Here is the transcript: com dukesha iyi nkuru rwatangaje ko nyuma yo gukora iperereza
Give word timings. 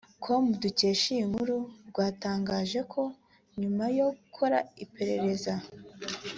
com 0.23 0.43
dukesha 0.61 1.07
iyi 1.15 1.25
nkuru 1.29 1.57
rwatangaje 1.89 2.79
ko 2.93 3.01
nyuma 3.59 3.83
yo 3.97 4.07
gukora 4.17 4.57
iperereza 4.83 5.53